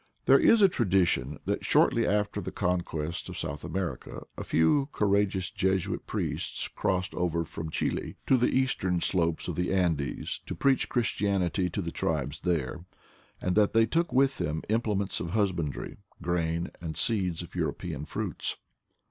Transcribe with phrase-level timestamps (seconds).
[0.25, 4.89] There is a tradition that shortly after the con quest of South America a few
[4.91, 10.55] courageous Jesuit priests crossed over from Chili to the eastern slopes of the Andes to
[10.55, 12.83] preach Christianity to the tribes there,
[13.39, 17.53] and that they took with them imple j ments of husbandry, grain, and seeds of
[17.53, 18.57] European] / fruits.